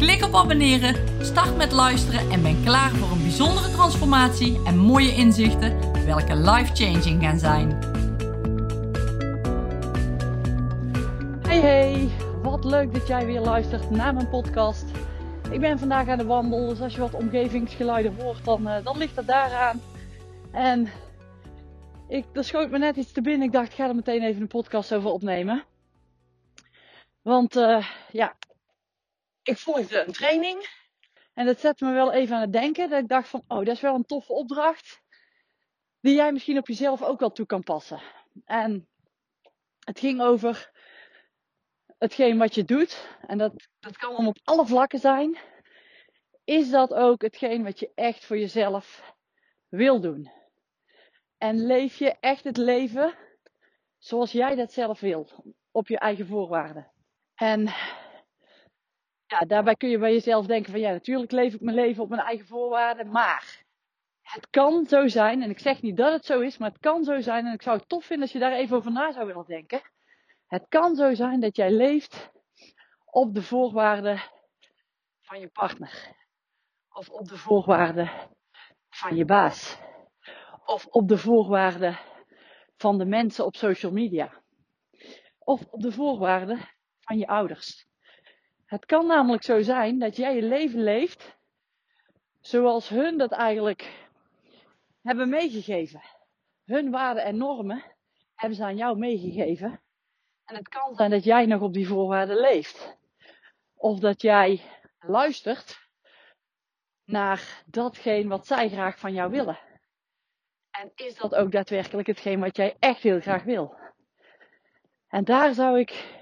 Klik 0.00 0.24
op 0.24 0.34
abonneren, 0.34 1.24
start 1.24 1.56
met 1.56 1.72
luisteren 1.72 2.30
en 2.30 2.42
ben 2.42 2.62
klaar 2.64 2.90
voor 2.90 3.10
een 3.10 3.22
bijzondere 3.22 3.70
transformatie 3.70 4.60
en 4.66 4.78
mooie 4.78 5.14
inzichten, 5.14 6.04
welke 6.04 6.36
life-changing 6.36 7.22
gaan 7.22 7.38
zijn. 7.38 7.68
Hey 11.42 11.60
hey, 11.60 12.08
wat 12.42 12.64
leuk 12.64 12.94
dat 12.94 13.06
jij 13.06 13.26
weer 13.26 13.40
luistert 13.40 13.90
naar 13.90 14.14
mijn 14.14 14.28
podcast. 14.28 14.84
Ik 15.50 15.60
ben 15.60 15.78
vandaag 15.78 16.08
aan 16.08 16.18
de 16.18 16.24
wandel, 16.24 16.68
dus 16.68 16.80
als 16.80 16.94
je 16.94 17.00
wat 17.00 17.14
omgevingsgeluiden 17.14 18.14
hoort, 18.20 18.44
dan, 18.44 18.68
uh, 18.68 18.84
dan 18.84 18.98
ligt 18.98 19.14
dat 19.14 19.26
daaraan. 19.26 19.80
En 20.52 20.88
ik, 22.08 22.24
er 22.32 22.44
schoot 22.44 22.70
me 22.70 22.78
net 22.78 22.96
iets 22.96 23.12
te 23.12 23.22
binnen. 23.22 23.46
Ik 23.46 23.52
dacht, 23.52 23.68
ik 23.68 23.74
ga 23.74 23.88
er 23.88 23.94
meteen 23.94 24.22
even 24.22 24.40
een 24.40 24.48
podcast 24.48 24.94
over 24.94 25.10
opnemen. 25.10 25.64
Want 27.22 27.56
uh, 27.56 27.86
ja, 28.10 28.34
ik 29.42 29.58
volgde 29.58 30.04
een 30.06 30.12
training. 30.12 30.68
En 31.34 31.46
dat 31.46 31.60
zette 31.60 31.84
me 31.84 31.92
wel 31.92 32.12
even 32.12 32.34
aan 32.34 32.40
het 32.40 32.52
denken. 32.52 32.90
Dat 32.90 33.02
ik 33.02 33.08
dacht 33.08 33.28
van, 33.28 33.44
oh, 33.48 33.58
dat 33.58 33.74
is 33.74 33.80
wel 33.80 33.94
een 33.94 34.04
toffe 34.04 34.32
opdracht. 34.32 35.00
Die 36.00 36.14
jij 36.14 36.32
misschien 36.32 36.58
op 36.58 36.66
jezelf 36.66 37.02
ook 37.02 37.20
wel 37.20 37.32
toe 37.32 37.46
kan 37.46 37.62
passen. 37.62 38.00
En 38.44 38.88
het 39.80 39.98
ging 39.98 40.20
over 40.20 40.70
hetgeen 41.98 42.38
wat 42.38 42.54
je 42.54 42.64
doet. 42.64 43.08
En 43.26 43.38
dat, 43.38 43.52
dat 43.80 43.96
kan 43.96 44.16
dan 44.16 44.26
op 44.26 44.38
alle 44.44 44.66
vlakken 44.66 44.98
zijn. 44.98 45.38
Is 46.44 46.70
dat 46.70 46.94
ook 46.94 47.22
hetgeen 47.22 47.62
wat 47.62 47.78
je 47.78 47.90
echt 47.94 48.24
voor 48.24 48.38
jezelf 48.38 49.14
wil 49.68 50.00
doen? 50.00 50.30
En 51.38 51.66
leef 51.66 51.98
je 51.98 52.16
echt 52.20 52.44
het 52.44 52.56
leven 52.56 53.14
zoals 53.98 54.32
jij 54.32 54.54
dat 54.54 54.72
zelf 54.72 55.00
wil. 55.00 55.28
Op 55.70 55.88
je 55.88 55.98
eigen 55.98 56.26
voorwaarden. 56.26 56.92
En 57.34 57.72
daarbij 59.46 59.74
kun 59.74 59.88
je 59.88 59.98
bij 59.98 60.12
jezelf 60.12 60.46
denken 60.46 60.70
van 60.70 60.80
ja, 60.80 60.90
natuurlijk 60.90 61.32
leef 61.32 61.54
ik 61.54 61.60
mijn 61.60 61.76
leven 61.76 62.02
op 62.02 62.08
mijn 62.08 62.22
eigen 62.22 62.46
voorwaarden, 62.46 63.10
maar 63.10 63.64
het 64.22 64.50
kan 64.50 64.86
zo 64.86 65.08
zijn, 65.08 65.42
en 65.42 65.50
ik 65.50 65.58
zeg 65.58 65.82
niet 65.82 65.96
dat 65.96 66.12
het 66.12 66.24
zo 66.24 66.40
is, 66.40 66.58
maar 66.58 66.70
het 66.70 66.80
kan 66.80 67.04
zo 67.04 67.20
zijn, 67.20 67.46
en 67.46 67.52
ik 67.52 67.62
zou 67.62 67.78
het 67.78 67.88
tof 67.88 68.04
vinden 68.04 68.24
als 68.24 68.32
je 68.32 68.38
daar 68.38 68.52
even 68.52 68.76
over 68.76 68.92
na 68.92 69.12
zou 69.12 69.26
willen 69.26 69.44
denken. 69.46 69.82
Het 70.46 70.66
kan 70.68 70.94
zo 70.94 71.14
zijn 71.14 71.40
dat 71.40 71.56
jij 71.56 71.70
leeft 71.70 72.30
op 73.04 73.34
de 73.34 73.42
voorwaarden 73.42 74.22
van 75.20 75.40
je 75.40 75.48
partner. 75.48 76.16
Of 76.92 77.08
op 77.08 77.28
de 77.28 77.36
voorwaarden 77.36 78.10
van 78.88 79.16
je 79.16 79.24
baas. 79.24 79.78
Of 80.64 80.86
op 80.86 81.08
de 81.08 81.18
voorwaarden 81.18 81.98
van 82.76 82.98
de 82.98 83.04
mensen 83.04 83.44
op 83.44 83.56
social 83.56 83.92
media. 83.92 84.42
Of 85.38 85.64
op 85.70 85.80
de 85.80 85.92
voorwaarden 85.92 86.58
van 87.00 87.18
je 87.18 87.26
ouders. 87.26 87.89
Het 88.70 88.86
kan 88.86 89.06
namelijk 89.06 89.42
zo 89.42 89.62
zijn 89.62 89.98
dat 89.98 90.16
jij 90.16 90.34
je 90.34 90.42
leven 90.42 90.82
leeft 90.82 91.36
zoals 92.40 92.88
hun 92.88 93.18
dat 93.18 93.32
eigenlijk 93.32 94.08
hebben 95.02 95.28
meegegeven. 95.28 96.02
Hun 96.64 96.90
waarden 96.90 97.24
en 97.24 97.36
normen 97.36 97.84
hebben 98.34 98.56
ze 98.56 98.64
aan 98.64 98.76
jou 98.76 98.98
meegegeven. 98.98 99.80
En 100.44 100.54
het 100.54 100.68
kan 100.68 100.94
zijn 100.94 101.10
dat 101.10 101.24
jij 101.24 101.46
nog 101.46 101.60
op 101.60 101.72
die 101.72 101.86
voorwaarden 101.86 102.36
leeft. 102.36 102.98
Of 103.74 103.98
dat 103.98 104.22
jij 104.22 104.60
luistert 104.98 105.88
naar 107.04 107.62
datgene 107.66 108.28
wat 108.28 108.46
zij 108.46 108.68
graag 108.68 108.98
van 108.98 109.12
jou 109.12 109.30
willen. 109.30 109.58
En 110.70 110.92
is 110.94 111.14
dat 111.14 111.34
ook 111.34 111.52
daadwerkelijk 111.52 112.06
hetgeen 112.06 112.40
wat 112.40 112.56
jij 112.56 112.76
echt 112.78 113.02
heel 113.02 113.20
graag 113.20 113.42
wil? 113.42 113.78
En 115.08 115.24
daar 115.24 115.54
zou 115.54 115.78
ik 115.78 116.19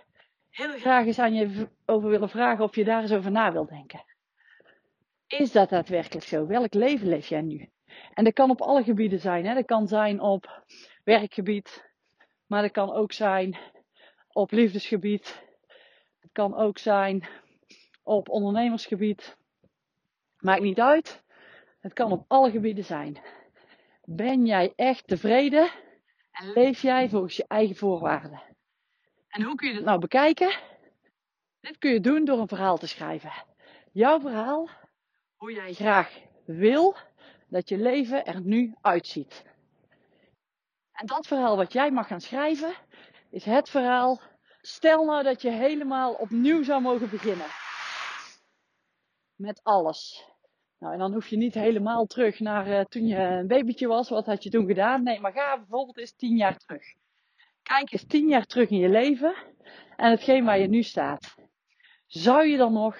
heel 0.50 0.78
graag 0.78 1.06
eens 1.06 1.18
aan 1.18 1.34
je 1.34 1.68
over 1.86 2.08
willen 2.08 2.28
vragen 2.28 2.64
of 2.64 2.74
je 2.74 2.84
daar 2.84 3.02
eens 3.02 3.12
over 3.12 3.30
na 3.30 3.52
wilt 3.52 3.68
denken. 3.68 4.04
Is 5.26 5.52
dat 5.52 5.68
daadwerkelijk 5.68 6.26
zo? 6.26 6.46
Welk 6.46 6.74
leven 6.74 7.08
leef 7.08 7.26
jij 7.26 7.42
nu? 7.42 7.70
En 8.14 8.24
dat 8.24 8.32
kan 8.32 8.50
op 8.50 8.60
alle 8.60 8.82
gebieden 8.82 9.20
zijn. 9.20 9.46
Hè? 9.46 9.54
Dat 9.54 9.64
kan 9.64 9.88
zijn 9.88 10.20
op 10.20 10.64
werkgebied, 11.04 11.90
maar 12.46 12.62
dat 12.62 12.70
kan 12.70 12.92
ook 12.92 13.12
zijn 13.12 13.56
op 14.32 14.50
liefdesgebied. 14.50 15.46
Het 16.20 16.32
kan 16.32 16.54
ook 16.54 16.78
zijn 16.78 17.28
op 18.02 18.28
ondernemersgebied. 18.28 19.36
Maakt 20.38 20.62
niet 20.62 20.80
uit. 20.80 21.22
Het 21.80 21.92
kan 21.92 22.12
op 22.12 22.24
alle 22.28 22.50
gebieden 22.50 22.84
zijn. 22.84 23.18
Ben 24.04 24.46
jij 24.46 24.72
echt 24.76 25.06
tevreden 25.06 25.70
en 26.30 26.52
leef 26.52 26.82
jij 26.82 27.08
volgens 27.08 27.36
je 27.36 27.44
eigen 27.48 27.76
voorwaarden? 27.76 28.47
En 29.28 29.42
hoe 29.42 29.54
kun 29.54 29.68
je 29.68 29.74
dit 29.74 29.84
nou 29.84 29.98
bekijken? 30.00 30.56
Dit 31.60 31.78
kun 31.78 31.90
je 31.90 32.00
doen 32.00 32.24
door 32.24 32.38
een 32.38 32.48
verhaal 32.48 32.78
te 32.78 32.86
schrijven. 32.86 33.32
Jouw 33.92 34.20
verhaal, 34.20 34.68
hoe 35.36 35.52
jij 35.52 35.72
graag 35.72 36.20
wil 36.44 36.96
dat 37.48 37.68
je 37.68 37.78
leven 37.78 38.24
er 38.24 38.40
nu 38.40 38.74
uitziet. 38.80 39.44
En 40.92 41.06
dat 41.06 41.26
verhaal 41.26 41.56
wat 41.56 41.72
jij 41.72 41.90
mag 41.90 42.06
gaan 42.06 42.20
schrijven, 42.20 42.74
is 43.30 43.44
het 43.44 43.70
verhaal. 43.70 44.20
Stel 44.60 45.04
nou 45.04 45.22
dat 45.22 45.42
je 45.42 45.50
helemaal 45.50 46.12
opnieuw 46.12 46.62
zou 46.62 46.82
mogen 46.82 47.10
beginnen. 47.10 47.46
Met 49.34 49.60
alles. 49.62 50.26
Nou, 50.78 50.92
en 50.92 50.98
dan 50.98 51.12
hoef 51.12 51.28
je 51.28 51.36
niet 51.36 51.54
helemaal 51.54 52.06
terug 52.06 52.40
naar 52.40 52.68
uh, 52.68 52.80
toen 52.80 53.06
je 53.06 53.16
een 53.16 53.46
babytje 53.46 53.86
was. 53.86 54.08
Wat 54.08 54.26
had 54.26 54.42
je 54.42 54.50
toen 54.50 54.66
gedaan? 54.66 55.02
Nee, 55.02 55.20
maar 55.20 55.32
ga 55.32 55.56
bijvoorbeeld 55.56 55.98
eens 55.98 56.12
tien 56.16 56.36
jaar 56.36 56.56
terug. 56.56 56.94
Kijk 57.68 57.92
eens 57.92 58.04
tien 58.06 58.28
jaar 58.28 58.46
terug 58.46 58.70
in 58.70 58.78
je 58.78 58.88
leven 58.88 59.34
en 59.96 60.10
hetgeen 60.10 60.44
waar 60.44 60.58
je 60.58 60.68
nu 60.68 60.82
staat. 60.82 61.34
Zou 62.06 62.46
je 62.46 62.56
dan 62.56 62.72
nog 62.72 62.96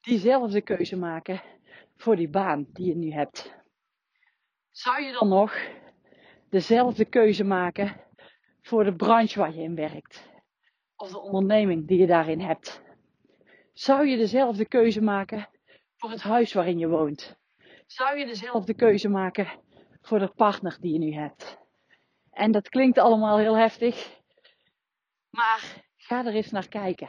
diezelfde 0.00 0.62
keuze 0.62 0.96
maken 0.96 1.42
voor 1.96 2.16
die 2.16 2.28
baan 2.28 2.66
die 2.72 2.86
je 2.86 2.96
nu 2.96 3.12
hebt? 3.12 3.54
Zou 4.70 5.02
je 5.02 5.12
dan 5.12 5.28
nog 5.28 5.56
dezelfde 6.48 7.04
keuze 7.04 7.44
maken 7.44 8.00
voor 8.62 8.84
de 8.84 8.94
branche 8.96 9.38
waar 9.38 9.54
je 9.54 9.62
in 9.62 9.74
werkt? 9.74 10.28
Of 10.96 11.10
de 11.10 11.20
onderneming 11.20 11.86
die 11.86 11.98
je 11.98 12.06
daarin 12.06 12.40
hebt? 12.40 12.82
Zou 13.72 14.06
je 14.06 14.16
dezelfde 14.16 14.64
keuze 14.64 15.02
maken 15.02 15.48
voor 15.96 16.10
het 16.10 16.22
huis 16.22 16.52
waarin 16.52 16.78
je 16.78 16.88
woont? 16.88 17.36
Zou 17.86 18.18
je 18.18 18.26
dezelfde 18.26 18.74
keuze 18.74 19.08
maken 19.08 19.48
voor 20.00 20.18
de 20.18 20.32
partner 20.36 20.76
die 20.80 20.92
je 20.92 20.98
nu 20.98 21.12
hebt? 21.12 21.67
En 22.38 22.52
dat 22.52 22.68
klinkt 22.68 22.98
allemaal 22.98 23.38
heel 23.38 23.56
heftig. 23.56 24.20
Maar 25.30 25.84
ga 25.96 26.26
er 26.26 26.34
eens 26.34 26.50
naar 26.50 26.68
kijken. 26.68 27.08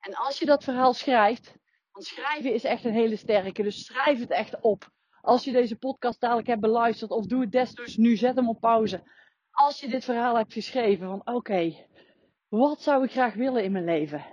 En 0.00 0.14
als 0.14 0.38
je 0.38 0.46
dat 0.46 0.64
verhaal 0.64 0.92
schrijft, 0.92 1.56
want 1.90 2.04
schrijven 2.04 2.54
is 2.54 2.64
echt 2.64 2.84
een 2.84 2.92
hele 2.92 3.16
sterke, 3.16 3.62
dus 3.62 3.84
schrijf 3.84 4.18
het 4.18 4.30
echt 4.30 4.60
op. 4.60 4.90
Als 5.20 5.44
je 5.44 5.52
deze 5.52 5.76
podcast 5.76 6.20
dadelijk 6.20 6.46
hebt 6.46 6.60
beluisterd, 6.60 7.10
of 7.10 7.26
doe 7.26 7.40
het 7.40 7.52
desnoods 7.52 7.96
nu, 7.96 8.16
zet 8.16 8.36
hem 8.36 8.48
op 8.48 8.60
pauze. 8.60 9.02
Als 9.50 9.80
je 9.80 9.88
dit 9.88 10.04
verhaal 10.04 10.36
hebt 10.36 10.52
geschreven 10.52 11.06
van 11.06 11.34
oké, 11.34 11.86
wat 12.48 12.82
zou 12.82 13.04
ik 13.04 13.10
graag 13.10 13.34
willen 13.34 13.64
in 13.64 13.72
mijn 13.72 13.84
leven? 13.84 14.24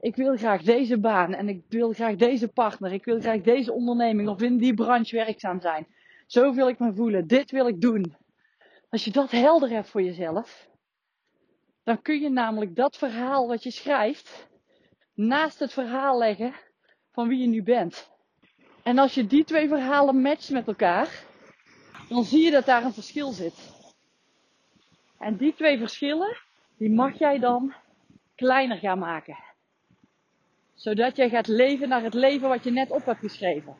Ik 0.00 0.16
wil 0.16 0.36
graag 0.36 0.62
deze 0.62 0.98
baan 0.98 1.34
en 1.34 1.48
ik 1.48 1.64
wil 1.68 1.92
graag 1.92 2.16
deze 2.16 2.48
partner, 2.48 2.92
ik 2.92 3.04
wil 3.04 3.20
graag 3.20 3.40
deze 3.40 3.72
onderneming 3.72 4.28
of 4.28 4.42
in 4.42 4.56
die 4.56 4.74
branche 4.74 5.16
werkzaam 5.16 5.60
zijn. 5.60 5.86
Zo 6.26 6.54
wil 6.54 6.68
ik 6.68 6.78
me 6.78 6.94
voelen, 6.94 7.26
dit 7.26 7.50
wil 7.50 7.68
ik 7.68 7.80
doen. 7.80 8.22
Als 8.94 9.04
je 9.04 9.10
dat 9.10 9.30
helder 9.30 9.68
hebt 9.68 9.88
voor 9.88 10.02
jezelf, 10.02 10.68
dan 11.82 12.02
kun 12.02 12.20
je 12.20 12.30
namelijk 12.30 12.76
dat 12.76 12.96
verhaal 12.96 13.46
wat 13.48 13.62
je 13.62 13.70
schrijft 13.70 14.48
naast 15.14 15.58
het 15.58 15.72
verhaal 15.72 16.18
leggen 16.18 16.54
van 17.12 17.28
wie 17.28 17.40
je 17.40 17.46
nu 17.46 17.62
bent. 17.62 18.10
En 18.82 18.98
als 18.98 19.14
je 19.14 19.26
die 19.26 19.44
twee 19.44 19.68
verhalen 19.68 20.20
matcht 20.20 20.50
met 20.50 20.66
elkaar, 20.66 21.24
dan 22.08 22.24
zie 22.24 22.44
je 22.44 22.50
dat 22.50 22.64
daar 22.64 22.84
een 22.84 22.92
verschil 22.92 23.32
zit. 23.32 23.72
En 25.18 25.36
die 25.36 25.54
twee 25.54 25.78
verschillen, 25.78 26.36
die 26.76 26.90
mag 26.90 27.18
jij 27.18 27.38
dan 27.38 27.74
kleiner 28.34 28.78
gaan 28.78 28.98
maken. 28.98 29.38
Zodat 30.74 31.16
jij 31.16 31.28
gaat 31.28 31.46
leven 31.46 31.88
naar 31.88 32.02
het 32.02 32.14
leven 32.14 32.48
wat 32.48 32.64
je 32.64 32.70
net 32.70 32.90
op 32.90 33.04
hebt 33.04 33.20
geschreven. 33.20 33.76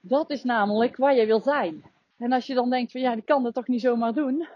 Dat 0.00 0.30
is 0.30 0.44
namelijk 0.44 0.96
waar 0.96 1.14
je 1.14 1.26
wil 1.26 1.40
zijn. 1.40 1.94
En 2.16 2.32
als 2.32 2.46
je 2.46 2.54
dan 2.54 2.70
denkt 2.70 2.92
van 2.92 3.00
ja, 3.00 3.12
ik 3.12 3.24
kan 3.24 3.42
dat 3.42 3.54
toch 3.54 3.66
niet 3.66 3.80
zomaar 3.80 4.12
doen. 4.12 4.48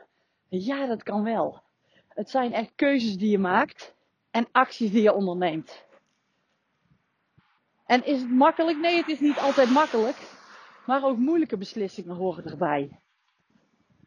Ja, 0.49 0.87
dat 0.87 1.03
kan 1.03 1.23
wel. 1.23 1.62
Het 2.09 2.31
zijn 2.31 2.53
echt 2.53 2.73
keuzes 2.75 3.17
die 3.17 3.31
je 3.31 3.39
maakt 3.39 3.95
en 4.31 4.49
acties 4.53 4.91
die 4.91 5.03
je 5.03 5.15
onderneemt. 5.15 5.87
En 7.87 8.05
is 8.05 8.21
het 8.21 8.31
makkelijk? 8.31 8.79
Nee, 8.79 8.97
het 8.97 9.09
is 9.09 9.21
niet 9.21 9.39
altijd 9.39 9.71
makkelijk. 9.71 10.17
Maar 10.87 11.05
ook 11.05 11.17
moeilijke 11.17 11.57
beslissingen 11.57 12.17
horen 12.17 12.45
erbij. 12.45 13.01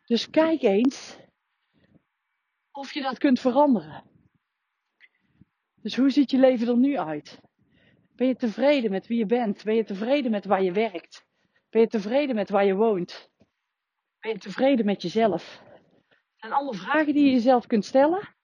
Dus 0.06 0.30
kijk 0.30 0.62
eens 0.62 1.18
of 2.72 2.94
je 2.94 3.02
dat 3.02 3.18
kunt 3.18 3.40
veranderen. 3.40 4.04
Dus 5.82 5.96
hoe 5.96 6.10
ziet 6.10 6.32
je 6.32 6.40
leven 6.40 6.68
er 6.68 6.78
nu 6.78 6.98
uit? 6.98 7.42
Ben 8.16 8.28
je 8.28 8.36
tevreden 8.36 8.92
met 8.92 9.08
wie 9.08 9.18
je 9.18 9.26
bent? 9.26 9.64
Ben 9.64 9.76
je 9.76 9.84
tevreden 9.84 10.32
met 10.32 10.46
waar 10.46 10.64
je 10.64 10.72
werkt? 10.72 11.26
Ben 11.70 11.82
je 11.82 11.88
tevreden 11.88 12.36
met 12.36 12.50
waar 12.50 12.66
je 12.66 12.76
woont? 12.76 13.32
Ben 14.24 14.32
je 14.32 14.38
tevreden 14.38 14.86
met 14.86 15.02
jezelf? 15.02 15.62
Dat 16.10 16.20
zijn 16.36 16.54
allemaal 16.54 16.74
vragen 16.74 17.14
die 17.14 17.26
je 17.26 17.32
jezelf 17.32 17.68
kunt 17.68 17.86
stellen. 17.86 18.36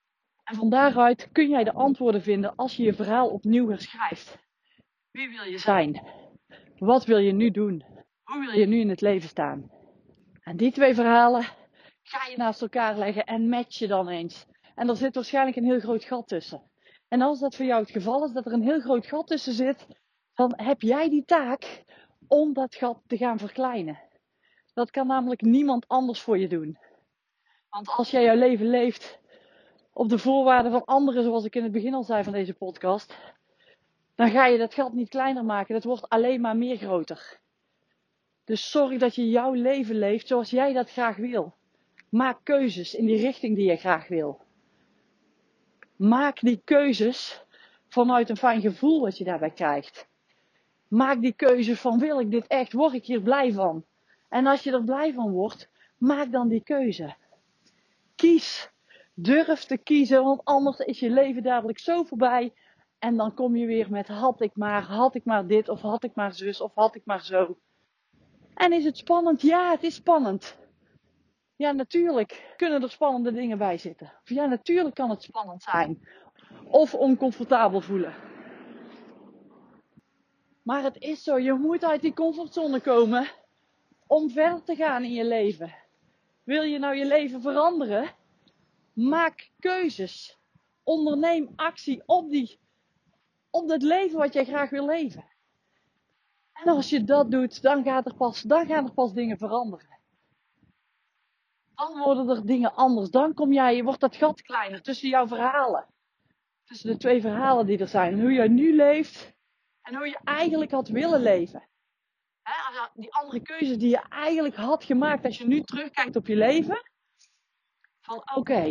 En 0.44 0.56
van 0.56 0.70
daaruit 0.70 1.30
kun 1.32 1.50
jij 1.50 1.64
de 1.64 1.74
antwoorden 1.74 2.22
vinden 2.22 2.56
als 2.56 2.76
je 2.76 2.84
je 2.84 2.94
verhaal 2.94 3.30
opnieuw 3.30 3.70
herschrijft. 3.70 4.38
Wie 5.12 5.30
wil 5.30 5.44
je 5.44 5.58
zijn? 5.58 6.08
Wat 6.78 7.06
wil 7.06 7.18
je 7.18 7.32
nu 7.32 7.52
doen? 7.52 7.84
Hoe 8.24 8.46
wil 8.46 8.60
je 8.60 8.66
nu 8.66 8.80
in 8.80 8.90
het 8.90 9.02
leven 9.02 9.30
staan? 9.30 9.72
En 10.42 10.58
die 10.58 10.72
twee 10.72 10.94
verhalen 10.94 11.44
ga 12.02 12.28
je 12.30 12.38
naast 12.38 12.62
elkaar 12.62 12.98
leggen 12.98 13.26
en 13.26 13.50
match 13.50 13.78
je 13.78 13.88
dan 13.88 14.08
eens. 14.08 14.46
En 14.76 14.90
er 14.90 14.98
zit 14.98 15.16
waarschijnlijk 15.16 15.58
een 15.58 15.66
heel 15.66 15.80
groot 15.80 16.04
gat 16.04 16.28
tussen. 16.28 16.72
En 17.08 17.22
als 17.22 17.40
dat 17.40 17.56
voor 17.56 17.66
jou 17.66 17.82
het 17.82 17.92
geval 17.92 18.26
is, 18.26 18.32
dat 18.32 18.46
er 18.46 18.54
een 18.54 18.64
heel 18.64 18.80
groot 18.80 19.06
gat 19.06 19.28
tussen 19.28 19.54
zit, 19.54 19.88
dan 20.34 20.54
heb 20.56 20.82
jij 20.82 21.10
die 21.10 21.26
taak 21.26 21.84
om 22.28 22.54
dat 22.54 22.76
gat 22.76 23.02
te 23.08 23.18
gaan 23.18 23.38
verkleinen. 23.40 24.09
Dat 24.80 24.92
kan 24.92 25.08
namelijk 25.08 25.42
niemand 25.42 25.88
anders 25.88 26.22
voor 26.22 26.38
je 26.38 26.48
doen. 26.48 26.78
Want 27.70 27.88
als 27.90 28.12
jij 28.12 28.24
jouw 28.24 28.36
leven 28.36 28.70
leeft 28.70 29.20
op 29.94 30.10
de 30.10 30.18
voorwaarden 30.18 30.72
van 30.72 30.86
anderen, 30.86 31.24
zoals 31.24 31.46
ik 31.46 31.56
in 31.56 31.64
het 31.64 31.72
begin 31.72 31.94
al 31.94 32.04
zei 32.04 32.24
van 32.24 32.34
deze 32.34 32.54
podcast, 32.54 33.16
dan 34.16 34.30
ga 34.30 34.46
je 34.46 34.58
dat 34.58 34.74
gat 34.74 34.94
niet 34.94 35.10
kleiner 35.10 35.46
maken. 35.46 35.74
Dat 35.74 35.84
wordt 35.84 36.10
alleen 36.10 36.42
maar 36.42 36.58
meer 36.58 36.78
groter. 36.78 37.40
Dus 38.44 38.72
zorg 38.72 39.00
dat 39.00 39.16
je 39.16 39.30
jouw 39.30 39.54
leven 39.54 39.96
leeft 39.96 40.28
zoals 40.28 40.50
jij 40.50 40.74
dat 40.74 40.92
graag 40.92 41.16
wil. 41.16 41.54
Maak 42.10 42.40
keuzes 42.44 42.96
in 42.96 43.06
die 43.06 43.22
richting 43.22 43.56
die 43.56 43.70
je 43.70 43.78
graag 43.78 44.08
wil. 44.08 44.42
Maak 45.96 46.40
die 46.40 46.62
keuzes 46.64 47.44
vanuit 47.88 48.30
een 48.30 48.38
fijn 48.38 48.62
gevoel 48.62 49.02
wat 49.02 49.18
je 49.18 49.24
daarbij 49.24 49.52
krijgt. 49.52 50.08
Maak 50.88 51.22
die 51.22 51.34
keuze 51.34 51.78
van 51.78 52.00
wil 52.00 52.20
ik 52.20 52.32
dit 52.32 52.48
echt, 52.48 52.74
word 52.74 52.94
ik 52.94 53.06
hier 53.06 53.22
blij 53.22 53.54
van? 53.54 53.86
En 54.30 54.48
als 54.48 54.64
je 54.64 54.72
er 54.72 54.84
blij 54.84 55.14
van 55.14 55.32
wordt, 55.32 55.70
maak 55.98 56.32
dan 56.32 56.48
die 56.48 56.64
keuze. 56.64 57.16
Kies. 58.16 58.70
Durf 59.14 59.64
te 59.64 59.78
kiezen, 59.78 60.24
want 60.24 60.42
anders 60.44 60.78
is 60.78 61.00
je 61.00 61.10
leven 61.10 61.44
dadelijk 61.44 61.80
zo 61.80 62.04
voorbij. 62.04 62.54
En 63.00 63.18
dan 63.18 63.34
kom 63.34 63.56
je 63.56 63.66
weer 63.66 63.90
met 63.90 64.08
had 64.08 64.42
ik 64.42 64.56
maar, 64.56 64.84
had 64.84 65.16
ik 65.16 65.26
maar 65.26 65.48
dit, 65.48 65.70
of 65.70 65.82
had 65.82 66.04
ik 66.04 66.16
maar 66.16 66.34
zus, 66.34 66.62
of 66.62 66.72
had 66.76 66.96
ik 66.96 67.06
maar 67.06 67.24
zo. 67.24 67.58
En 68.54 68.74
is 68.74 68.86
het 68.86 68.98
spannend? 68.98 69.42
Ja, 69.42 69.72
het 69.72 69.84
is 69.84 69.96
spannend. 69.96 70.58
Ja, 71.56 71.72
natuurlijk 71.72 72.54
kunnen 72.58 72.82
er 72.82 72.92
spannende 72.92 73.32
dingen 73.32 73.58
bij 73.58 73.78
zitten. 73.78 74.14
Ja, 74.24 74.46
natuurlijk 74.46 74.96
kan 74.96 75.10
het 75.10 75.24
spannend 75.24 75.64
zijn. 75.64 76.08
Of 76.64 76.94
oncomfortabel 76.94 77.82
voelen. 77.82 78.14
Maar 80.64 80.84
het 80.84 80.98
is 80.98 81.24
zo, 81.24 81.38
je 81.38 81.54
moet 81.54 81.86
uit 81.86 82.02
die 82.02 82.14
comfortzone 82.14 82.80
komen 82.80 83.28
om 84.10 84.30
verder 84.30 84.64
te 84.64 84.76
gaan 84.76 85.04
in 85.04 85.14
je 85.14 85.26
leven. 85.26 85.76
Wil 86.44 86.62
je 86.62 86.80
nou 86.80 86.96
je 86.96 87.06
leven 87.06 87.42
veranderen? 87.42 88.10
Maak 88.94 89.52
keuzes. 89.60 90.38
Onderneem 90.84 91.50
actie 91.56 92.04
op, 92.06 92.30
die, 92.30 92.60
op 93.50 93.68
dat 93.68 93.82
leven 93.82 94.18
wat 94.18 94.34
jij 94.34 94.46
graag 94.46 94.70
wil 94.70 94.86
leven. 94.86 95.26
En 96.54 96.68
als 96.68 96.90
je 96.90 97.04
dat 97.04 97.32
doet, 97.32 97.62
dan, 97.62 97.84
gaat 97.84 98.06
er 98.06 98.16
pas, 98.16 98.42
dan 98.42 98.66
gaan 98.66 98.86
er 98.86 98.94
pas 98.94 99.14
dingen 99.14 99.38
veranderen. 99.38 99.98
Dan 101.76 101.98
worden 101.98 102.30
er 102.30 102.46
dingen 102.46 102.74
anders. 102.74 103.10
Dan 103.10 103.34
kom 103.34 103.54
jij, 103.54 103.84
wordt 103.84 104.00
dat 104.00 104.16
gat 104.16 104.42
kleiner 104.42 104.82
tussen 104.82 105.10
jouw 105.10 105.28
verhalen. 105.28 105.86
Tussen 106.64 106.92
de 106.92 106.98
twee 106.98 107.22
verhalen 107.22 107.66
die 107.66 107.78
er 107.78 107.88
zijn. 107.88 108.22
Hoe 108.22 108.32
jij 108.32 108.48
nu 108.48 108.76
leeft 108.76 109.34
en 109.82 109.96
hoe 109.96 110.08
je 110.08 110.20
eigenlijk 110.24 110.72
had 110.72 110.88
willen 110.88 111.22
leven. 111.22 111.68
Die 112.94 113.14
andere 113.14 113.42
keuzes 113.42 113.78
die 113.78 113.90
je 113.90 114.02
eigenlijk 114.10 114.56
had 114.56 114.84
gemaakt 114.84 115.26
als 115.26 115.38
je 115.38 115.48
nu 115.48 115.62
terugkijkt 115.62 116.16
op 116.16 116.28
je 116.28 116.36
leven. 116.36 116.82
Van 118.02 118.24
oké, 118.36 118.64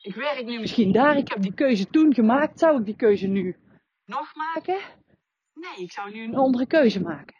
ik 0.00 0.14
werk 0.14 0.44
nu 0.44 0.60
misschien 0.60 0.92
daar, 0.92 1.16
ik 1.16 1.28
heb 1.28 1.42
die 1.42 1.54
keuze 1.54 1.86
toen 1.86 2.14
gemaakt. 2.14 2.58
Zou 2.58 2.78
ik 2.78 2.84
die 2.84 2.96
keuze 2.96 3.26
nu 3.26 3.56
nog 4.04 4.34
maken? 4.34 4.80
Nee, 5.52 5.84
ik 5.84 5.92
zou 5.92 6.12
nu 6.12 6.22
een 6.22 6.36
andere 6.36 6.66
keuze 6.66 7.00
maken. 7.00 7.36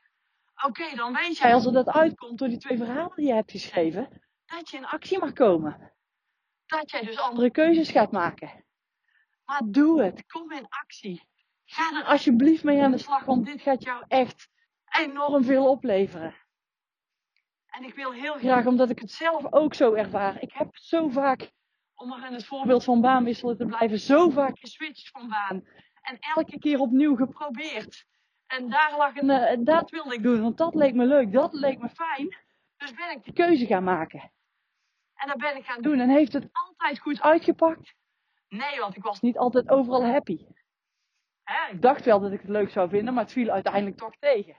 Oké, 0.67 0.97
dan 0.97 1.13
weet 1.13 1.37
jij 1.37 1.55
als 1.55 1.67
er 1.67 1.73
dat 1.73 1.89
uitkomt 1.89 2.39
door 2.39 2.49
die 2.49 2.59
twee 2.59 2.77
verhalen 2.79 3.17
die 3.17 3.27
je 3.27 3.35
hebt 3.35 3.51
geschreven, 3.51 4.23
dat 4.47 4.71
je 4.71 4.77
in 4.77 4.87
actie 4.87 5.19
mag 5.19 5.33
komen. 5.33 5.93
Dat 6.67 6.91
jij 6.91 7.03
dus 7.03 7.19
andere 7.19 7.51
keuzes 7.51 7.91
gaat 7.91 8.13
maken. 8.13 8.65
Maar 9.45 9.63
doe 9.65 10.03
het. 10.03 10.27
Kom 10.27 10.53
in 10.53 10.67
actie. 10.69 11.29
Ga 11.65 11.99
er 11.99 12.05
alsjeblieft 12.05 12.65
mee 12.65 12.83
aan 12.83 12.91
de 12.91 12.99
slag, 12.99 13.25
want 13.25 13.47
dit 13.47 13.61
gaat 13.61 13.83
jou 13.83 14.05
echt 14.09 14.49
enorm 14.99 15.45
veel 15.45 15.71
opleveren. 15.71 16.35
En 17.67 17.85
ik 17.85 17.95
wil 17.95 18.13
heel 18.13 18.35
graag, 18.35 18.67
omdat 18.67 18.91
ik 18.91 18.99
het 18.99 19.11
zelf 19.11 19.53
ook 19.53 19.75
zo 19.75 19.95
ervaar. 19.95 20.43
Ik 20.43 20.53
heb 20.53 20.77
zo 20.77 21.09
vaak, 21.09 21.51
om 21.95 22.09
maar 22.09 22.27
in 22.27 22.33
het 22.33 22.47
voorbeeld 22.47 22.85
van 22.85 23.01
baanwisselen 23.01 23.57
te 23.57 23.67
blijven, 23.67 24.01
zo 24.01 24.31
vaak 24.31 24.59
geswitcht 24.59 25.09
van 25.09 25.29
baan. 25.29 25.67
En 26.03 26.19
elke 26.19 26.59
keer 26.59 26.79
opnieuw 26.79 27.17
geprobeerd. 27.17 28.07
En 28.47 28.71
daar 28.71 28.97
lag 28.97 29.17
een, 29.17 29.59
uh, 29.59 29.65
dat 29.65 29.91
wilde 29.91 30.15
ik 30.15 30.23
doen, 30.23 30.43
want 30.43 30.59
dat 30.59 30.75
leek 30.75 30.95
me 30.95 31.05
leuk, 31.05 31.33
dat 31.33 31.53
leek 31.53 31.79
me 31.79 31.89
fijn. 31.89 32.37
Dus 32.77 32.95
ben 32.95 33.11
ik 33.11 33.25
de 33.25 33.33
keuze 33.33 33.67
gaan 33.67 33.85
maken. 33.85 34.33
En 35.15 35.29
dat 35.29 35.37
ben 35.37 35.57
ik 35.57 35.65
gaan 35.65 35.83
doen. 35.83 36.01
En 36.01 36.09
heeft 36.09 36.33
het 36.33 36.49
altijd 36.53 36.99
goed 36.99 37.21
uitgepakt? 37.21 37.95
Nee, 38.49 38.79
want 38.81 38.97
ik 38.97 39.03
was 39.03 39.21
niet 39.21 39.39
altijd 39.39 39.69
overal 39.69 40.05
happy. 40.05 40.47
Hè, 41.43 41.73
ik 41.73 41.83
dacht 41.83 42.05
wel 42.05 42.21
dat 42.21 42.33
ik 42.33 42.41
het 42.41 42.51
leuk 42.51 42.71
zou 42.71 42.89
vinden, 42.89 43.15
maar 43.15 43.23
het 43.23 43.33
viel 43.33 43.51
uiteindelijk 43.51 43.97
toch 43.97 44.17
tegen. 44.19 44.57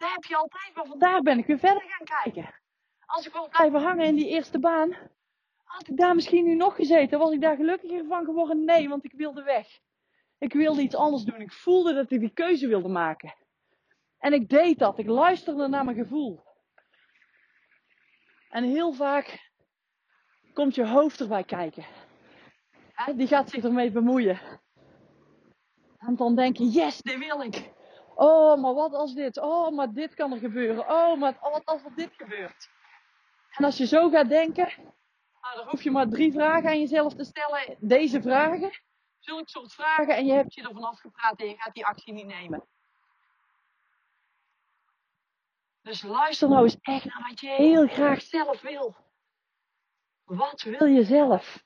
Daar 0.00 0.12
heb 0.12 0.24
je 0.24 0.36
altijd, 0.36 0.74
maar 0.74 0.86
vandaar 0.86 1.22
ben 1.22 1.38
ik 1.38 1.46
weer 1.46 1.58
verder 1.58 1.82
gaan 1.82 2.22
kijken. 2.22 2.54
Als 3.06 3.26
ik 3.26 3.32
wil 3.32 3.48
blijven 3.48 3.82
hangen 3.82 4.06
in 4.06 4.14
die 4.14 4.28
eerste 4.28 4.58
baan, 4.58 4.96
had 5.64 5.88
ik 5.88 5.96
daar 5.96 6.14
misschien 6.14 6.44
nu 6.44 6.54
nog 6.54 6.74
gezeten. 6.74 7.18
Was 7.18 7.32
ik 7.32 7.40
daar 7.40 7.56
gelukkiger 7.56 8.04
van 8.06 8.24
geworden? 8.24 8.64
Nee, 8.64 8.88
want 8.88 9.04
ik 9.04 9.12
wilde 9.12 9.42
weg. 9.42 9.66
Ik 10.38 10.52
wilde 10.52 10.82
iets 10.82 10.94
anders 10.94 11.22
doen. 11.22 11.40
Ik 11.40 11.52
voelde 11.52 11.94
dat 11.94 12.10
ik 12.10 12.20
die 12.20 12.32
keuze 12.32 12.66
wilde 12.66 12.88
maken. 12.88 13.34
En 14.18 14.32
ik 14.32 14.48
deed 14.48 14.78
dat. 14.78 14.98
Ik 14.98 15.06
luisterde 15.06 15.68
naar 15.68 15.84
mijn 15.84 15.96
gevoel. 15.96 16.42
En 18.48 18.64
heel 18.64 18.92
vaak 18.92 19.50
komt 20.52 20.74
je 20.74 20.86
hoofd 20.86 21.20
erbij 21.20 21.44
kijken. 21.44 21.84
Die 23.16 23.26
gaat 23.26 23.50
zich 23.50 23.64
ermee 23.64 23.90
bemoeien. 23.90 24.40
En 25.98 26.16
dan 26.16 26.36
denk 26.36 26.56
je, 26.56 26.68
yes, 26.68 27.00
dit 27.00 27.18
wil 27.18 27.40
ik. 27.40 27.78
Oh, 28.22 28.60
maar 28.60 28.74
wat 28.74 28.94
als 28.94 29.14
dit? 29.14 29.38
Oh, 29.38 29.70
maar 29.70 29.92
dit 29.92 30.14
kan 30.14 30.32
er 30.32 30.38
gebeuren. 30.38 30.88
Oh, 30.88 31.18
maar 31.18 31.38
wat 31.40 31.64
als 31.64 31.84
er 31.84 31.94
dit 31.94 32.10
gebeurt? 32.16 32.70
En 33.50 33.64
als 33.64 33.76
je 33.76 33.86
zo 33.86 34.10
gaat 34.10 34.28
denken, 34.28 34.72
nou, 35.40 35.56
dan 35.56 35.68
hoef 35.68 35.82
je 35.82 35.90
maar 35.90 36.08
drie 36.08 36.32
vragen 36.32 36.68
aan 36.68 36.80
jezelf 36.80 37.14
te 37.14 37.24
stellen. 37.24 37.76
Deze 37.78 38.22
vragen, 38.22 38.70
zulke 39.18 39.50
soort 39.50 39.72
vragen, 39.72 40.16
en 40.16 40.26
je 40.26 40.32
hebt 40.32 40.54
je 40.54 40.62
ervan 40.62 40.84
afgepraat 40.84 41.40
en 41.40 41.48
je 41.48 41.56
gaat 41.56 41.74
die 41.74 41.86
actie 41.86 42.12
niet 42.12 42.26
nemen. 42.26 42.66
Dus 45.82 46.02
luister 46.02 46.48
nou 46.48 46.64
eens 46.64 46.78
echt 46.80 47.04
naar 47.04 47.26
wat 47.28 47.40
je 47.40 47.48
heel 47.48 47.86
graag 47.86 48.22
zelf 48.22 48.60
wil. 48.60 48.96
Wat 50.24 50.62
wil 50.62 50.86
je 50.86 51.04
zelf? 51.04 51.64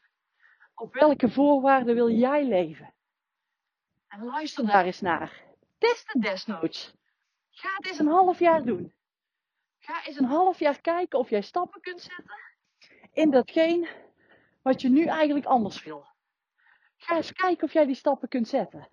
Op 0.75 0.94
welke 0.94 1.30
voorwaarden 1.30 1.94
wil 1.94 2.11
jij 2.11 2.44
leven? 2.44 2.94
En 4.08 4.25
luister 4.25 4.66
daar 4.66 4.84
eens 4.84 5.00
naar. 5.00 5.52
Test 5.84 6.12
het 6.12 6.22
desnoods. 6.22 6.94
Ga 7.50 7.68
het 7.76 7.86
eens 7.86 7.98
een 7.98 8.06
half 8.06 8.38
jaar 8.38 8.64
doen. 8.64 8.94
Ga 9.78 10.04
eens 10.04 10.16
een 10.16 10.24
half 10.24 10.58
jaar 10.58 10.80
kijken 10.80 11.18
of 11.18 11.30
jij 11.30 11.42
stappen 11.42 11.80
kunt 11.80 12.00
zetten 12.00 12.36
in 13.12 13.30
datgene 13.30 13.88
wat 14.62 14.80
je 14.80 14.88
nu 14.88 15.04
eigenlijk 15.06 15.46
anders 15.46 15.82
wil. 15.82 16.06
Ga 16.96 17.16
eens 17.16 17.32
kijken 17.32 17.64
of 17.64 17.72
jij 17.72 17.86
die 17.86 17.94
stappen 17.94 18.28
kunt 18.28 18.48
zetten. 18.48 18.88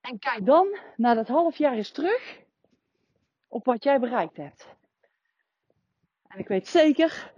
En 0.00 0.18
kijk 0.18 0.46
dan 0.46 0.78
na 0.96 1.14
dat 1.14 1.28
half 1.28 1.56
jaar 1.56 1.74
eens 1.74 1.90
terug 1.90 2.40
op 3.48 3.64
wat 3.64 3.84
jij 3.84 4.00
bereikt 4.00 4.36
hebt. 4.36 4.68
En 6.26 6.38
ik 6.38 6.48
weet 6.48 6.68
zeker, 6.68 7.32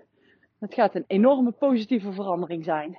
het 0.59 0.75
gaat 0.75 0.95
een 0.95 1.05
enorme 1.07 1.53
positieve 1.53 2.13
verandering 2.13 2.65
zijn. 2.65 2.99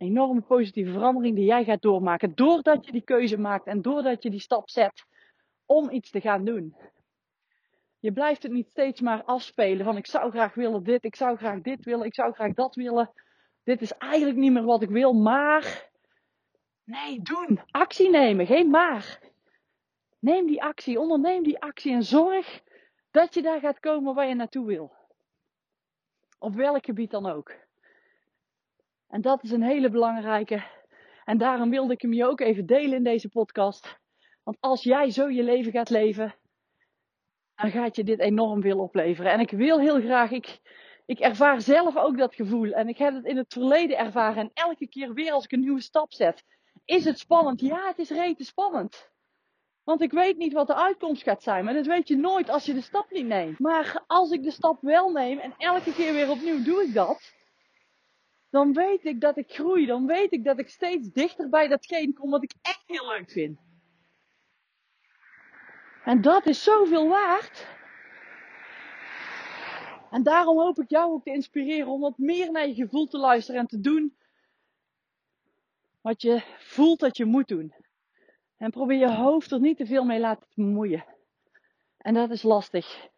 Enorme 0.00 0.40
positieve 0.40 0.92
verandering 0.92 1.36
die 1.36 1.44
jij 1.44 1.64
gaat 1.64 1.82
doormaken 1.82 2.34
doordat 2.34 2.86
je 2.86 2.92
die 2.92 3.04
keuze 3.04 3.38
maakt 3.38 3.66
en 3.66 3.82
doordat 3.82 4.22
je 4.22 4.30
die 4.30 4.40
stap 4.40 4.70
zet 4.70 5.04
om 5.66 5.90
iets 5.90 6.10
te 6.10 6.20
gaan 6.20 6.44
doen. 6.44 6.76
Je 7.98 8.12
blijft 8.12 8.42
het 8.42 8.52
niet 8.52 8.70
steeds 8.70 9.00
maar 9.00 9.24
afspelen 9.24 9.84
van 9.84 9.96
ik 9.96 10.06
zou 10.06 10.30
graag 10.30 10.54
willen 10.54 10.82
dit, 10.82 11.04
ik 11.04 11.16
zou 11.16 11.36
graag 11.36 11.60
dit 11.60 11.84
willen, 11.84 12.06
ik 12.06 12.14
zou 12.14 12.32
graag 12.32 12.52
dat 12.52 12.74
willen. 12.74 13.12
Dit 13.64 13.80
is 13.82 13.92
eigenlijk 13.92 14.38
niet 14.38 14.52
meer 14.52 14.64
wat 14.64 14.82
ik 14.82 14.90
wil, 14.90 15.12
maar 15.12 15.90
Nee, 16.84 17.20
doen. 17.22 17.60
Actie 17.70 18.10
nemen, 18.10 18.46
geen 18.46 18.70
maar. 18.70 19.20
Neem 20.18 20.46
die 20.46 20.62
actie, 20.62 21.00
onderneem 21.00 21.42
die 21.42 21.62
actie 21.62 21.92
en 21.92 22.02
zorg 22.02 22.62
dat 23.10 23.34
je 23.34 23.42
daar 23.42 23.60
gaat 23.60 23.80
komen 23.80 24.14
waar 24.14 24.26
je 24.26 24.34
naartoe 24.34 24.66
wil. 24.66 24.92
Op 26.38 26.54
welk 26.54 26.84
gebied 26.84 27.10
dan 27.10 27.26
ook. 27.26 27.68
En 29.10 29.20
dat 29.20 29.42
is 29.42 29.50
een 29.50 29.62
hele 29.62 29.90
belangrijke. 29.90 30.62
En 31.24 31.38
daarom 31.38 31.70
wilde 31.70 31.92
ik 31.92 32.02
hem 32.02 32.12
je 32.12 32.26
ook 32.26 32.40
even 32.40 32.66
delen 32.66 32.96
in 32.96 33.04
deze 33.04 33.28
podcast. 33.28 33.98
Want 34.42 34.56
als 34.60 34.82
jij 34.82 35.10
zo 35.10 35.28
je 35.28 35.42
leven 35.42 35.72
gaat 35.72 35.90
leven, 35.90 36.34
dan 37.54 37.70
gaat 37.70 37.96
je 37.96 38.04
dit 38.04 38.18
enorm 38.18 38.62
veel 38.62 38.78
opleveren. 38.78 39.32
En 39.32 39.40
ik 39.40 39.50
wil 39.50 39.80
heel 39.80 40.00
graag, 40.00 40.30
ik, 40.30 40.58
ik 41.06 41.18
ervaar 41.18 41.60
zelf 41.60 41.96
ook 41.96 42.18
dat 42.18 42.34
gevoel. 42.34 42.70
En 42.72 42.88
ik 42.88 42.98
heb 42.98 43.14
het 43.14 43.24
in 43.24 43.36
het 43.36 43.52
verleden 43.52 43.98
ervaren. 43.98 44.42
En 44.42 44.50
elke 44.54 44.88
keer 44.88 45.14
weer 45.14 45.32
als 45.32 45.44
ik 45.44 45.52
een 45.52 45.60
nieuwe 45.60 45.82
stap 45.82 46.12
zet, 46.12 46.44
is 46.84 47.04
het 47.04 47.18
spannend. 47.18 47.60
Ja, 47.60 47.86
het 47.86 47.98
is 47.98 48.10
rete 48.10 48.44
spannend. 48.44 49.08
Want 49.84 50.00
ik 50.02 50.12
weet 50.12 50.36
niet 50.36 50.52
wat 50.52 50.66
de 50.66 50.74
uitkomst 50.74 51.22
gaat 51.22 51.42
zijn. 51.42 51.64
Maar 51.64 51.74
dat 51.74 51.86
weet 51.86 52.08
je 52.08 52.16
nooit 52.16 52.48
als 52.48 52.64
je 52.64 52.74
de 52.74 52.80
stap 52.80 53.10
niet 53.10 53.26
neemt. 53.26 53.58
Maar 53.58 54.04
als 54.06 54.30
ik 54.30 54.42
de 54.42 54.50
stap 54.50 54.80
wel 54.80 55.10
neem 55.10 55.38
en 55.38 55.54
elke 55.58 55.92
keer 55.94 56.12
weer 56.12 56.30
opnieuw 56.30 56.62
doe 56.62 56.82
ik 56.82 56.94
dat. 56.94 57.38
Dan 58.50 58.72
weet 58.72 59.04
ik 59.04 59.20
dat 59.20 59.36
ik 59.36 59.50
groei. 59.50 59.86
Dan 59.86 60.06
weet 60.06 60.32
ik 60.32 60.44
dat 60.44 60.58
ik 60.58 60.68
steeds 60.68 61.12
dichter 61.12 61.48
bij 61.48 61.68
datgene 61.68 62.12
kom 62.12 62.30
wat 62.30 62.42
ik 62.42 62.54
echt 62.62 62.82
heel 62.86 63.08
leuk 63.08 63.30
vind. 63.30 63.58
En 66.04 66.20
dat 66.20 66.46
is 66.46 66.62
zoveel 66.62 67.08
waard. 67.08 67.66
En 70.10 70.22
daarom 70.22 70.58
hoop 70.58 70.78
ik 70.78 70.90
jou 70.90 71.12
ook 71.12 71.24
te 71.24 71.32
inspireren 71.32 71.88
om 71.88 72.00
wat 72.00 72.18
meer 72.18 72.50
naar 72.50 72.66
je 72.66 72.74
gevoel 72.74 73.06
te 73.06 73.18
luisteren 73.18 73.60
en 73.60 73.66
te 73.66 73.80
doen 73.80 74.16
wat 76.00 76.22
je 76.22 76.42
voelt 76.58 77.00
dat 77.00 77.16
je 77.16 77.24
moet 77.24 77.48
doen. 77.48 77.74
En 78.56 78.70
probeer 78.70 78.98
je 78.98 79.14
hoofd 79.14 79.50
er 79.50 79.60
niet 79.60 79.76
te 79.76 79.86
veel 79.86 80.04
mee 80.04 80.20
laten 80.20 80.46
bemoeien. 80.54 81.04
En 81.96 82.14
dat 82.14 82.30
is 82.30 82.42
lastig. 82.42 83.08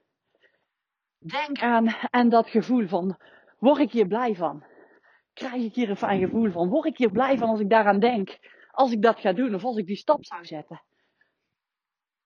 Denk 1.18 1.58
aan, 1.58 1.88
aan 2.10 2.28
dat 2.28 2.48
gevoel 2.48 2.88
van, 2.88 3.18
word 3.58 3.78
ik 3.78 3.92
hier 3.92 4.06
blij 4.06 4.34
van? 4.34 4.64
Krijg 5.32 5.62
ik 5.62 5.74
hier 5.74 5.90
een 5.90 5.96
fijn 5.96 6.20
gevoel 6.20 6.50
van? 6.50 6.68
Word 6.68 6.86
ik 6.86 6.98
hier 6.98 7.10
blij 7.10 7.38
van 7.38 7.48
als 7.48 7.60
ik 7.60 7.70
daaraan 7.70 8.00
denk? 8.00 8.38
Als 8.70 8.92
ik 8.92 9.02
dat 9.02 9.20
ga 9.20 9.32
doen 9.32 9.54
of 9.54 9.64
als 9.64 9.76
ik 9.76 9.86
die 9.86 9.96
stap 9.96 10.24
zou 10.24 10.44
zetten? 10.44 10.82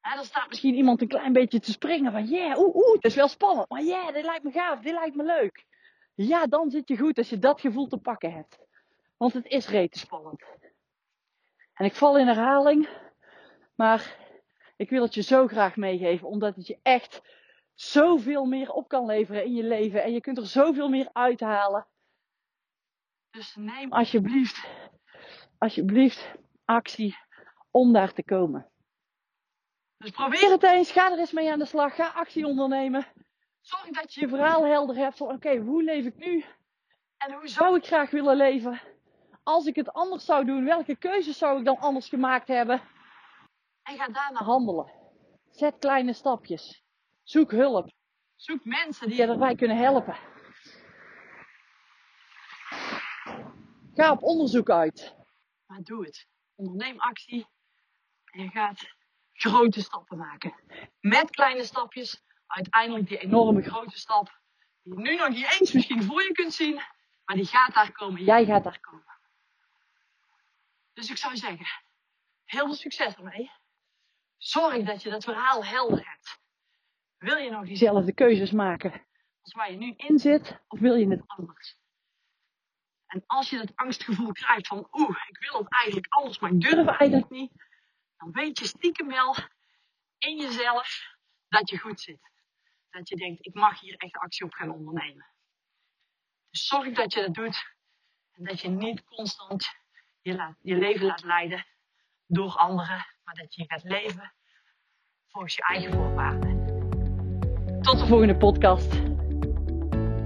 En 0.00 0.16
dan 0.16 0.24
staat 0.24 0.48
misschien 0.48 0.74
iemand 0.74 1.00
een 1.00 1.08
klein 1.08 1.32
beetje 1.32 1.60
te 1.60 1.72
springen 1.72 2.12
van, 2.12 2.24
yeah, 2.24 2.58
oeh, 2.58 2.74
oeh, 2.74 2.92
het 2.92 3.04
is 3.04 3.14
wel 3.14 3.28
spannend. 3.28 3.68
Maar 3.68 3.82
yeah, 3.82 4.14
dit 4.14 4.24
lijkt 4.24 4.44
me 4.44 4.50
gaaf, 4.50 4.80
dit 4.80 4.92
lijkt 4.92 5.16
me 5.16 5.24
leuk. 5.24 5.64
Ja, 6.14 6.46
dan 6.46 6.70
zit 6.70 6.88
je 6.88 6.96
goed 6.96 7.18
als 7.18 7.28
je 7.28 7.38
dat 7.38 7.60
gevoel 7.60 7.86
te 7.86 7.98
pakken 7.98 8.32
hebt. 8.32 8.58
Want 9.16 9.32
het 9.32 9.46
is 9.46 9.68
rete 9.68 9.98
spannend. 9.98 10.44
En 11.74 11.84
ik 11.84 11.94
val 11.94 12.18
in 12.18 12.26
herhaling, 12.26 12.88
maar 13.74 14.16
ik 14.76 14.90
wil 14.90 15.02
het 15.02 15.14
je 15.14 15.22
zo 15.22 15.46
graag 15.46 15.76
meegeven, 15.76 16.28
omdat 16.28 16.56
het 16.56 16.66
je 16.66 16.78
echt 16.82 17.22
zoveel 17.74 18.44
meer 18.44 18.70
op 18.70 18.88
kan 18.88 19.06
leveren 19.06 19.44
in 19.44 19.54
je 19.54 19.62
leven. 19.62 20.02
En 20.02 20.12
je 20.12 20.20
kunt 20.20 20.38
er 20.38 20.46
zoveel 20.46 20.88
meer 20.88 21.08
uithalen. 21.12 21.86
Dus 23.36 23.54
neem 23.54 23.92
alsjeblieft, 23.92 24.66
alsjeblieft 25.58 26.34
actie 26.64 27.16
om 27.70 27.92
daar 27.92 28.12
te 28.12 28.24
komen. 28.24 28.70
Dus 29.96 30.10
probeer 30.10 30.50
het 30.50 30.62
eens, 30.62 30.90
ga 30.92 31.12
er 31.12 31.18
eens 31.18 31.32
mee 31.32 31.52
aan 31.52 31.58
de 31.58 31.64
slag, 31.64 31.94
ga 31.94 32.08
actie 32.08 32.46
ondernemen. 32.46 33.06
Zorg 33.60 33.88
dat 33.88 34.14
je 34.14 34.20
je 34.20 34.28
verhaal 34.28 34.66
helder 34.66 34.96
hebt 34.96 35.16
van 35.16 35.28
oké, 35.28 35.56
hoe 35.56 35.82
leef 35.82 36.04
ik 36.04 36.16
nu? 36.16 36.44
En 37.16 37.32
hoe 37.32 37.48
zou 37.48 37.76
ik 37.76 37.86
graag 37.86 38.10
willen 38.10 38.36
leven? 38.36 38.80
Als 39.42 39.66
ik 39.66 39.74
het 39.74 39.92
anders 39.92 40.24
zou 40.24 40.44
doen, 40.44 40.64
welke 40.64 40.96
keuzes 40.96 41.38
zou 41.38 41.58
ik 41.58 41.64
dan 41.64 41.78
anders 41.78 42.08
gemaakt 42.08 42.48
hebben? 42.48 42.82
En 43.82 43.96
ga 43.96 44.08
daarna 44.08 44.42
handelen. 44.42 44.92
Zet 45.50 45.78
kleine 45.78 46.12
stapjes. 46.12 46.82
Zoek 47.22 47.50
hulp. 47.50 47.92
Zoek 48.34 48.64
mensen 48.64 49.08
die 49.08 49.16
je 49.16 49.26
erbij 49.26 49.54
kunnen 49.54 49.76
helpen. 49.76 50.16
Ga 53.96 54.10
op 54.10 54.22
onderzoek 54.22 54.70
uit. 54.70 55.14
Maar 55.66 55.82
doe 55.82 56.04
het. 56.04 56.26
Onderneem 56.54 57.00
actie. 57.00 57.46
En 58.24 58.42
je 58.42 58.48
gaat 58.48 58.94
grote 59.32 59.82
stappen 59.82 60.18
maken. 60.18 60.54
Met 61.00 61.30
kleine 61.30 61.64
stapjes. 61.64 62.22
Uiteindelijk 62.46 63.08
die 63.08 63.18
enorme 63.18 63.62
grote 63.62 63.98
stap. 63.98 64.40
Die 64.82 64.94
je 64.94 65.00
nu 65.00 65.16
nog 65.16 65.28
niet 65.28 65.58
eens 65.60 65.72
misschien 65.72 66.02
voor 66.02 66.22
je 66.22 66.32
kunt 66.32 66.52
zien. 66.54 66.74
Maar 67.24 67.36
die 67.36 67.46
gaat 67.46 67.74
daar 67.74 67.92
komen. 67.92 68.24
Jij 68.24 68.44
gaat 68.44 68.64
daar 68.64 68.80
komen. 68.80 69.18
Dus 70.92 71.10
ik 71.10 71.16
zou 71.16 71.36
zeggen, 71.36 71.66
heel 72.44 72.64
veel 72.64 72.74
succes 72.74 73.14
ermee. 73.14 73.50
Zorg 74.36 74.84
dat 74.84 75.02
je 75.02 75.10
dat 75.10 75.24
verhaal 75.24 75.64
helder 75.64 76.08
hebt. 76.08 76.40
Wil 77.18 77.36
je 77.36 77.50
nog 77.50 77.64
diezelfde 77.66 78.12
keuzes 78.12 78.50
maken 78.50 79.06
als 79.42 79.54
waar 79.54 79.70
je 79.70 79.76
nu 79.76 79.94
in 79.96 80.18
zit, 80.18 80.60
of 80.68 80.78
wil 80.78 80.94
je 80.94 81.08
het 81.08 81.22
anders? 81.26 81.78
En 83.16 83.22
als 83.26 83.50
je 83.50 83.56
dat 83.56 83.72
angstgevoel 83.74 84.32
krijgt 84.32 84.66
van, 84.66 84.88
oeh, 84.92 85.16
ik 85.28 85.38
wil 85.38 85.58
het 85.58 85.72
eigenlijk 85.72 86.06
anders, 86.12 86.38
maar 86.38 86.50
ik 86.50 86.60
durf 86.60 86.86
eigenlijk 86.86 87.30
niet, 87.30 87.52
dan 88.16 88.32
weet 88.32 88.58
je 88.58 88.66
stiekem 88.66 89.08
wel 89.08 89.36
in 90.18 90.36
jezelf 90.36 91.16
dat 91.48 91.70
je 91.70 91.78
goed 91.78 92.00
zit. 92.00 92.30
Dat 92.90 93.08
je 93.08 93.16
denkt, 93.16 93.46
ik 93.46 93.54
mag 93.54 93.80
hier 93.80 93.96
echt 93.96 94.16
actie 94.16 94.44
op 94.44 94.52
gaan 94.52 94.70
ondernemen. 94.70 95.26
Dus 96.50 96.66
zorg 96.66 96.94
dat 96.94 97.12
je 97.12 97.20
dat 97.20 97.34
doet 97.34 97.74
en 98.32 98.44
dat 98.44 98.60
je 98.60 98.68
niet 98.68 99.04
constant 99.04 99.66
je, 100.20 100.34
laat, 100.34 100.56
je 100.62 100.76
leven 100.76 101.06
laat 101.06 101.24
leiden 101.24 101.66
door 102.26 102.56
anderen, 102.56 103.06
maar 103.24 103.34
dat 103.34 103.54
je 103.54 103.64
gaat 103.66 103.82
leven 103.82 104.34
volgens 105.28 105.54
je 105.54 105.62
eigen 105.62 105.92
voorwaarden. 105.92 106.64
Tot 107.80 107.98
de 107.98 108.06
volgende 108.06 108.36
podcast. 108.36 109.15